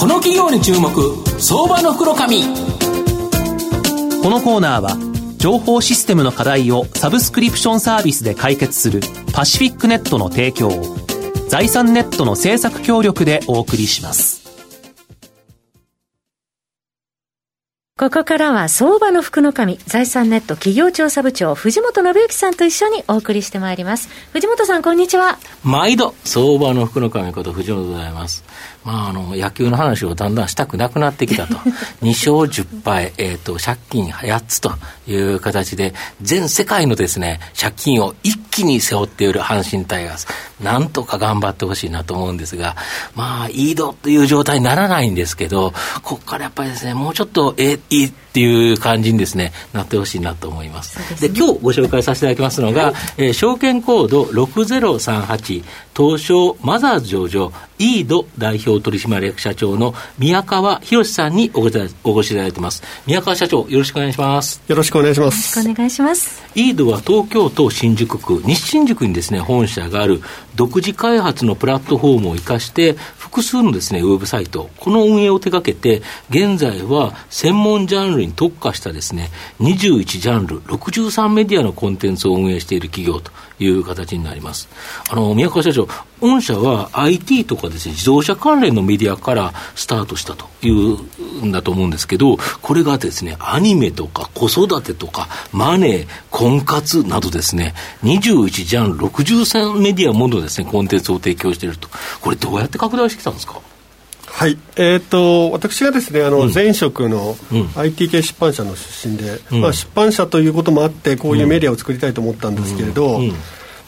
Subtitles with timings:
[0.00, 0.90] この企業に注目
[1.38, 4.96] 相場の袋紙このコーナーは
[5.36, 9.00] 情報システムの課題をサブスクリプションサービスで解決する
[9.34, 10.96] パシフィックネットの提供を
[11.50, 14.40] 財産ネットの制作協力でお送りします
[18.00, 24.08] ここからは相場の福の神、財産ネット企業調査部長、藤本信之さんと一緒にお送りしてまいります。
[24.32, 25.38] 藤本さん、こんにちは。
[25.62, 28.42] 毎度、相場の福の神こと藤本でございます。
[28.84, 31.54] まあ、あの、野球の話をだんだんしたくなくなってきたと。
[32.02, 34.72] 2勝10敗、えっ、ー、と、借金8つと
[35.06, 40.26] いう形で、全世界のですね、借金を一気に背負っている阪神タイガース。
[40.60, 42.76] なんとか頑張ってほしいなと思うんですが、
[43.14, 45.72] まあ、いい度という状態にならないんですけど、
[46.02, 51.20] ここからやっぱりですね、もうちょっと、え、いいっていう感じにですね、なってほしいなと思います。
[51.20, 55.64] で、ね、今日ご紹介させていただきますのが、はい、えー、証券コード6038、
[55.96, 62.82] 東証マザーズ上場、イード代表取締役社長の宮川博さんにお越しいただいています。
[63.06, 64.62] 宮川社長、よろしくお願いします。
[64.68, 65.58] よろしくお願いします。
[65.58, 66.42] よろしくお願いします。
[66.54, 70.20] イードは東京都新宿区、西新宿にですね、本社がある
[70.54, 84.68] 独自開発のプラットフォームを生かして、複数のですね、ウェブサイト、この運営を手掛けて、現在は専門ジャンルに特化したですね、21ジャンル、63メディアのコンテンツを運営している企業という形になります。
[85.10, 85.88] あの、宮川社長、
[86.20, 101.88] 御社は IT とかですね、自動車関連のメディアからスタートしたというんだと思うんですけど、これがですね、アニメとか子育てとか、マネー、婚活などですね、21ジャンル63メディアものですね、コンテンツを提供していると。
[102.20, 103.60] これどうやって拡大してきたんですか？
[104.40, 107.36] はい、えーと、私がですねあの、前職の
[107.76, 113.24] IT 系出版社の出身で、うん、まあ、出版社ということもあってこういうメディアを作りたいと思ったんですけれど、うん。
[113.24, 113.30] うん、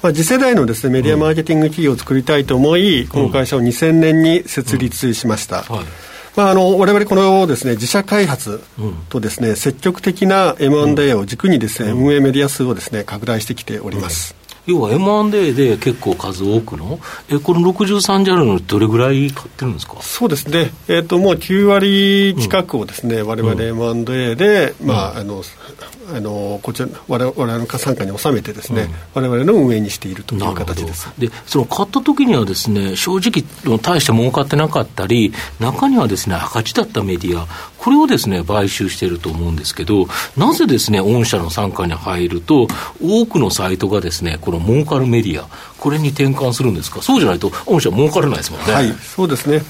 [0.02, 5.62] まあ、次世代のです、ね、メディアマーケティング企業を作りたいと思い、この会社を2000年に設立しました。
[5.62, 5.84] はい。
[6.36, 8.62] まあ、あの我々このです、ね、自社開発
[9.08, 14.41] とですね、ね積極的な M&A を軸にですね、運営メディア数をですね拡大してきております。
[14.66, 20.00] 要は M&A で結構数多くの、えこの63ジャンルのどれぐらい買ってるんですか？
[20.02, 25.42] そうですね、えーと、もう9割近くをですね、われわれ M&A で、うん、まあ、あの
[26.14, 31.12] あのこちら我々の傘下に収めてですね、われわれの運営にしているという形です。
[31.18, 37.46] でその買った時にはですね正直大して儲かってなかったり中にはですね赤字だったメディア
[37.82, 40.06] これをですね買収していると思うんですけど
[40.36, 42.68] なぜですね御社の傘下に入ると
[43.02, 45.48] 多くのサイトがですねこの儲かるメディア
[45.78, 47.02] これに転換するんですか？
[47.02, 48.72] そうじゃないと御社儲からないですもんね。
[48.72, 49.62] はいそうですね。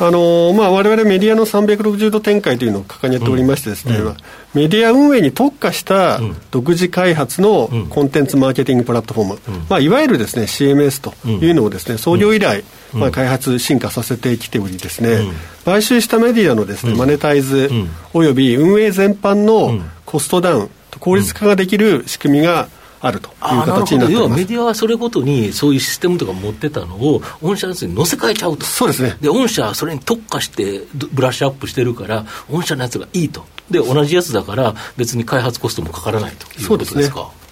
[0.00, 4.16] あのまあ、我々メディアの360度展開というのを掲げておりましてですね、うん、
[4.52, 6.18] メディア運営に特化した
[6.50, 15.32] 独自開発のコンテンツマーケティングプラットフォーム、うん、まあ、いわゆるですね CMS というのをですね、創業以来、まあ、開発、進化させてきておりですね、
[15.64, 17.70] 買収したメディアのですね、マネタイズ
[18.12, 22.68] および運営全般のコストダウン、効率化ができる仕組みが、
[23.06, 23.34] あるという
[23.66, 29.16] 形になって要はメディアはそれごとにそういうシステムとか持ってたのを、御社のやつに載せ替えちゃうと、そうですね。
[29.20, 30.82] で御社はそれに特化して
[31.12, 37.14] ブラッシュアップしてるから、御社のやつがいいと、で同じやつだから、別に開発コストもかからないということですか。
[37.16, 37.43] そ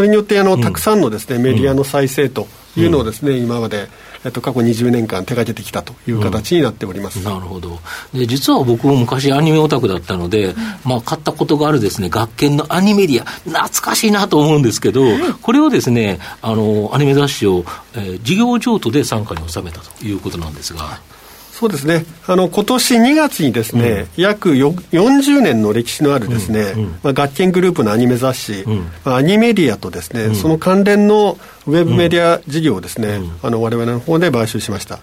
[0.00, 3.88] れによってあの、たくさんのです、ね、メディアの再生というのをですね、今まで
[4.24, 7.80] えっと、過去20年間手がけてきたという形になっております、うん、なるほど。
[8.14, 10.54] で実は僕も昔アニメオタクだったので、
[10.84, 13.24] まあ、買ったことがあるですね学研のアニメディア。
[13.24, 15.02] 懐かしいなと思うんですけど、
[15.42, 17.64] これをですねあのアニメ雑誌を、
[17.94, 21.00] えー、事業譲渡で傘下に収めたということなんですが。
[21.62, 28.64] そうですね、あの今年2月にですね、うん、約40年の歴史のあるですね、うんうん、まあ、学研グループのアニメ雑誌、
[29.04, 34.98] まあ、アニメディアとですね、その関連のウェブメディア事業をですね、あの我々の方で買収しました。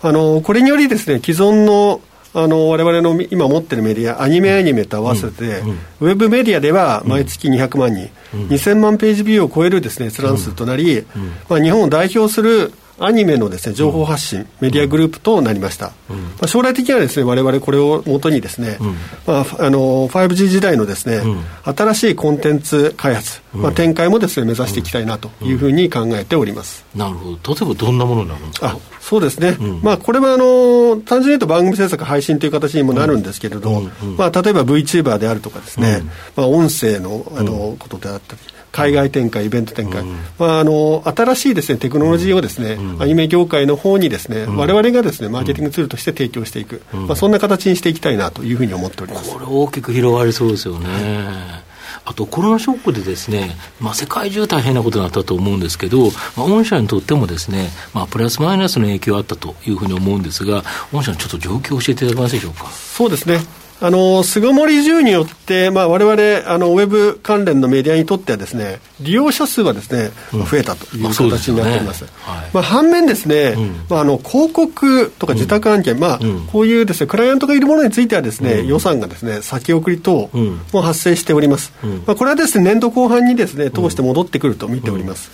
[0.00, 2.00] あのこれによりですね、既存の
[2.34, 5.60] あの我々の今持ってるメディア、アニメアニメと合わせて、
[6.00, 11.04] ウェブメディアでは毎月200万人、2000万ページビューを超えるですね閲覧数となり、
[11.48, 18.94] まあ、日本を代表するアニメのですね情報発信、うん、メディアグループとなりました、うん、まあ、将来的にはですね我々これをもとにですね、うん、
[19.26, 21.20] まあ、あの 5G 時代のですね、
[21.64, 27.54] 新しいコンテンツ開発、まあ、展開もですね目指していきたいなというふうに考えております、なるほど。
[27.54, 28.78] 例えばどんなものになるんですか？
[29.00, 33.82] そうですね、まあ、これはあの単純に言うと番組制作配信という形にもなるんですけれど、
[34.18, 36.02] まあ、例えば VTuber であるとかですね、
[36.34, 38.40] まあ、音声のあのことであったり
[38.72, 49.32] 海外展開、イベント展開、うん、まあ、あの新しいです、ね、テクノロジーをですね、うん、アニメ業界の方にですね、われわれがですねマーケティングツールとして提供していく、まあ、そんな形にしていきたいなというふうに思っております。
[49.32, 51.64] これ、大きく広がりそうですよね。
[52.06, 56.04] あとコロナショックでですね、まあ、世界中大変なことになったと思うんですけど、
[56.36, 60.62] まあ、御社にとってもですね、まあ、プラスマイナスの影響があったというふうに思うんですが、
[60.92, 62.66] 御社のちょっと状況を教えていただけますでしょうか？
[62.70, 63.40] そうですね。
[63.78, 72.04] あの、巣ごもり需によって、まあ、我々、あの、ウェブ関連のメディアにとってはですね、利用者数はですね、うん、増えたという形になっています。
[72.04, 76.20] まあ、ねはい、まあ、反面ですね、うん、まあ、あの、広告とか自宅案件、うん、まあ、
[76.50, 80.30] こういうですね、クライアントがいるものについてはですね、予算がですね、先送り等
[80.72, 81.72] も発生しております。
[82.06, 85.30] まあ、これはですね、年度後半にですね、通して戻ってくると見ております。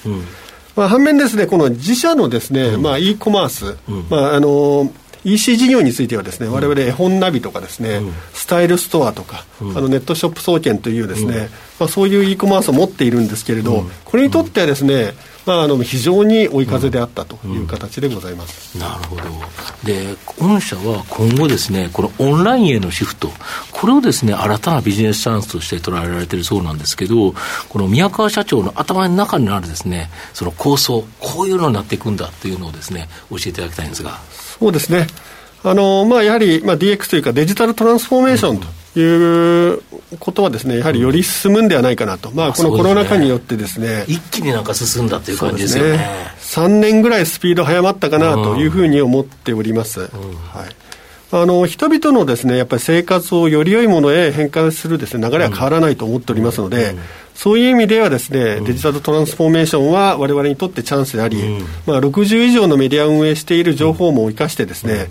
[0.74, 3.76] まあ、反面ですね、この自社のですね、まあ、e コマース、
[4.08, 4.90] まあ、あの、
[5.24, 11.48] EC 事業についてはですね、われわれ絵本ナビとかですね、うん、スタイルストアとか、うん、あのネットショップ総研というですね、うん、ま
[11.86, 15.12] あ、そういう e コマースを持っているんですけれど、これにとってはですね、
[15.44, 19.22] まあ、あの非常に追い風であったという形でございます、なるほど、
[19.84, 23.30] で御社は今後ですね、このオンラインへのシフト、
[23.72, 27.34] これをですね新たなビジネスチャンスとして捉えられているそうなんですけど、
[27.68, 34.20] この宮川社長の頭の中にあるですねその構想、こういうのになっていくんだというのをですね教えていただきたいんですが。
[34.58, 35.06] そうですね。
[35.64, 39.82] あのまあ、やはり、まあ、DX というかデジタルトランスフォーメーションという
[40.18, 45.96] ことはですね、やはりより進むんではないかなと、まあ、このコロナ禍によってですね、一気になんか進んだという感じですよね。
[45.96, 46.08] ね。
[46.40, 50.00] 3年ぐらいスピード早まったかなというふうに思っております。
[50.00, 50.10] はい。
[51.34, 56.94] あの人々のですねやっぱり生活をより良いものへ変換するですね流れは変わらないと思っておりますので、
[57.34, 65.08] そういう意味ではですね、デジタルトランスフォーメーションは我々にとってチャンスであり、まあ、60以上のメディアを運営している情報網を生かしてですね、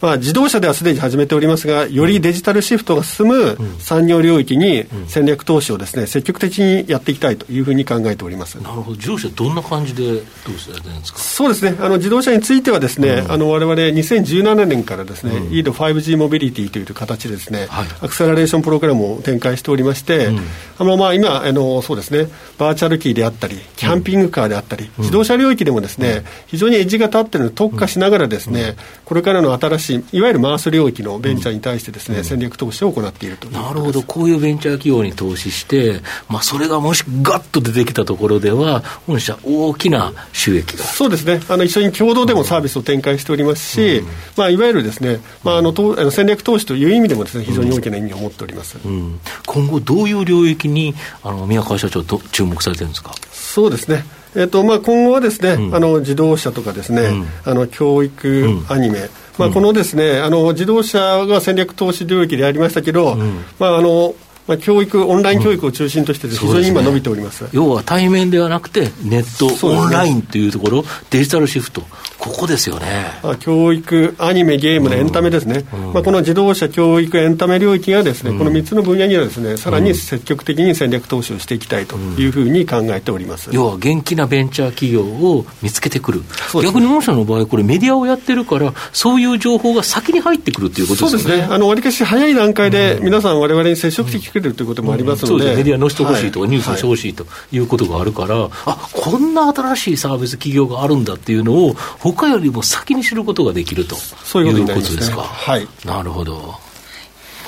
[0.00, 8.56] まあ、自動車ではすでに始めておりますが、よりデジタルシフトが進む産業領域に戦略投資をですね、積極的にやっていきたいというふうに考えております。
[8.56, 11.18] なるほど、自動車、どんな感じで投資されてるんですか？
[11.18, 20.40] そうですね、あの自動車についてはですね、われわれ2017年からですね、うん、EAD5G モビリティという形でですね、はい、アクセラレーションプログラムを展開しておりまして、うん、
[20.78, 40.84] あのまあ今あの、そうですね、バーチャルキーであったり、キャンピングカーであったり、うん、自動車領域でもですね、非常にエッジが立っているのに特化しながらですね、これからの新しい、いわゆるマース領域のベンチャーに対してですね、うん、戦略投資を行っているとなるほど、こういうベンチャー企業に投資して、まあ、それがもしガッと出てきたところでは、御社、大きな収益が。
[40.84, 41.40] そうですね。
[41.48, 44.06] あの、一緒に共同でもサービスを展開しておりますし、うん、
[44.36, 53.14] まあ、いわゆるですね、まあ、あのと戦略投資という意味でもですね、非常に大きな意味を持っております、うん、今後、どういう領域にあの宮川社長と注目されてるんですか？
[53.32, 54.04] そうですね
[54.34, 63.16] えーとまあ、今後はですね、うん、あの自動車とかですね、うん、あの教育、アニメ、まあ、このですね、あの自動車が戦略投資領域でありましたけど、
[63.58, 64.14] まああの
[64.50, 71.82] まあ、教育、オンライン教育を中心として、非常に今、伸びております、ね、要は対面ではなくて、ネット、ね、オンラインというところ、デジタルシフト、
[72.20, 75.86] ここですよね、まあ、教育、アニメ、ゲームのエンタメですね、うん。
[75.88, 86.22] うん、まあ、この自動車、教育、エンタメ領域がですね、うん、この3つの分野にはですね、さらに積極的に戦略投資をしていきたいというふうに考えております、要は元気なベンチャー企業を見つけてくる、
[86.62, 91.22] 逆に御社の場合、これ、メディアをやってるから、そういう情報が先に入ってくるということですね。
[91.22, 91.54] そうですね。
[91.54, 101.76] あの割かし早い段階で皆さん、われわれに接触してくれるということもありますので、メディア載せてほしいとか、ニュースにしてほしいということがあるから、あこんな新しいサービス企業があるんだっていうのを、
[102.12, 105.22] 他よりも先に知ることができるとそういうことですか？
[105.22, 106.54] はい、なるほど。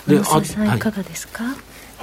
[0.06, 1.44] で、あいかがですか？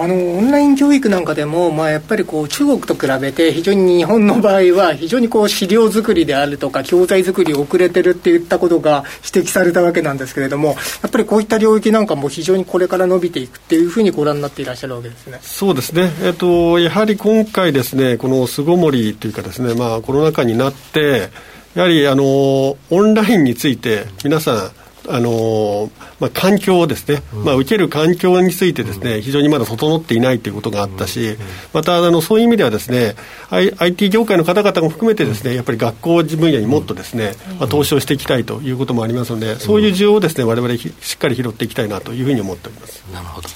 [0.01, 9.03] あのオンライン教育なんかでも、まあ、やっぱりこう中国と比べて非常に日本の場合は非常にこう資料作りであるとか教材作り遅れてるっていったことが
[9.35, 10.75] 指摘されたわけなんですけれどもや
[11.07, 21.29] っぱりこういった領域なんかも非常にこれから伸びていくっていうふうにご覧になっていらっしゃるわけですねそうですね、えっと、やはり今回ですねこの巣ごもりというかですね、まあ、コロナ禍になって
[21.75, 24.71] やはりあのオンラインについて皆さん
[25.09, 31.35] あのまあ、環境をですね、まあ、受ける環境についてですね、非常にまだ整っていないということがあったし、
[31.73, 33.15] またあのそういう意味ではですね、
[33.49, 43.03] IT 業界の方々も含めてですね、やっぱり学校分野にもっとですね、まあ、投資をしていきたいということもありますので、そういう需要をですね、われわれしっかり拾っていきたいなというふうに思っております。
[43.11, 43.49] なるほど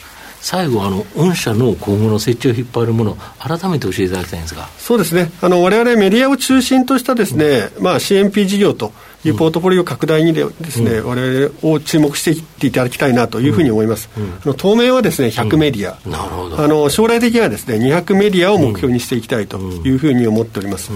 [0.43, 4.67] 最後あの、御社の今後の設置を引っ張るもの、改めて教えていただきたいんですが。
[4.77, 8.91] そうですね、われわれメディアを中心としたですね、うん、まあ、CMP 事業と
[9.23, 14.09] いうポートフォリオ拡大にでですね、われわれを注目していっていただきたいなというふうに思います。
[14.45, 16.59] うん、当面はですね、100メディア、うん、なるほど。
[16.59, 20.91] あの将来的にはですね、200メディアを目標にしていきたいというふうに思っております。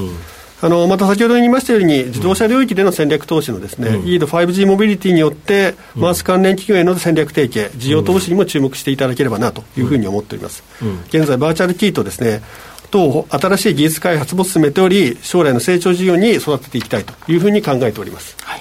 [0.59, 10.63] あのまた先ほど言いましたように、自動車領域での戦略投資のですね、うん、EAD5G モビリティによって、マース関連企業への戦略提携、事業投資にも注目していただければなというふうに思っております。
[10.81, 12.41] うん、現在、バーチャルキーとですね、
[12.89, 18.35] 等新しい技術開発も進めており、将来の成長事業に育てていきたいというふうに考えております。
[18.41, 18.56] はい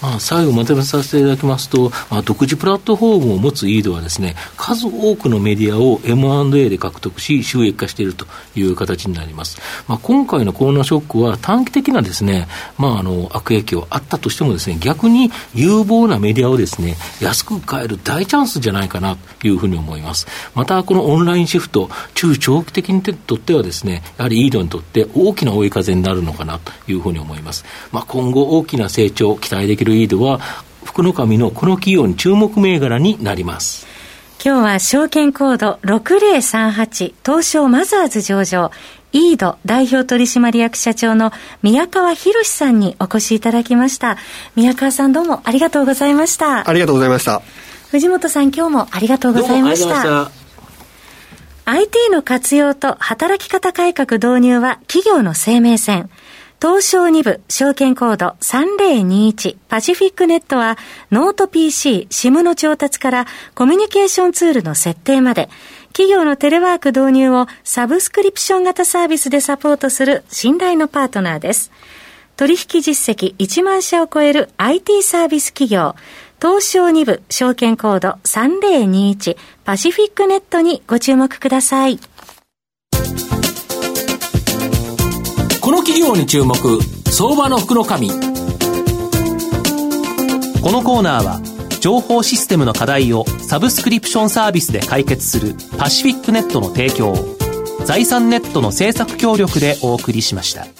[0.00, 9.58] まあ、最後まとめさせていただきますと、まあ、独自プラットフォームを持つイードはですね、数多くのメディアを M&A で獲得し、収益化しているという形になります。
[9.88, 20.26] まあ、今回のコロナショックは短期的なですね、まあ、あの、悪影響あったとしてもですね、逆に有望なメディアをですね、安く買える大チャンスじゃないかなというふうに思います。
[20.54, 27.64] また、このオンラインシフト、中長期的にとってはですね、やはりイードにとって大きな追い風になるのかなというふうに思います。
[27.90, 30.40] まあ、今後大きな成長を期待できるイードは、
[30.84, 33.86] 福の神のこの企業に注目銘柄になります。
[34.44, 38.70] 今日は証券コード6038東証マザーズ上場
[39.12, 44.16] イード代表取締役社長の宮川博さんにお越しいただきました。
[44.54, 46.68] 宮川さんどうもありがとうございました。
[46.68, 47.42] ありがとうございました。
[47.90, 50.30] 藤本さん今日もありがとうございました。
[51.64, 56.10] IT の活用と働き方改革導入は企業の生命線。
[56.60, 60.76] 東証2部証券コード3021パシフィックネットは
[61.12, 65.48] ノート PC、SIM の調達からコミュニケーションツールの設定まで
[65.92, 71.70] 企業のテレワーク導入をサブスクリプション型サービスでサポートする信頼のパートナーです。
[72.36, 75.94] 取引実績1万社を超える IT サービス企業
[76.40, 82.00] 東証2部証券コード3021パシフィックネットにご注目ください。
[85.98, 86.54] 企業に注目
[87.10, 88.14] 相場の福の神こ
[90.70, 91.40] のコーナーは
[91.80, 97.36] 情報システムの課題をサブスクリプションサービスで解決するパシフィックネットの提供を
[97.84, 100.77] 財産ネットの政策協力でお送りしました。